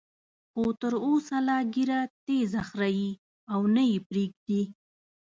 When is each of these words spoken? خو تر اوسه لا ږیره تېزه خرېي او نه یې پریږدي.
خو 0.51 0.63
تر 0.81 0.93
اوسه 1.05 1.37
لا 1.47 1.57
ږیره 1.73 1.99
تېزه 2.25 2.61
خرېي 2.69 3.09
او 3.53 3.61
نه 3.75 3.83
یې 3.89 3.97
پریږدي. 4.07 4.61